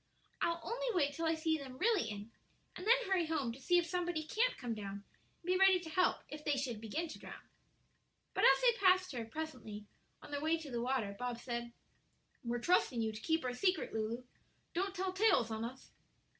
[0.41, 2.31] "I'll only wait till I see them really in,
[2.75, 5.89] and then hurry home to see if somebody can't come down and be ready to
[5.91, 7.47] help if they should begin to drown."
[8.33, 9.85] But as they passed her, presently,
[10.23, 11.71] on their way to the water, Bob said:
[12.43, 14.23] "We're trusting you to keep our secret, Lulu;
[14.73, 15.91] don't tell tales on us."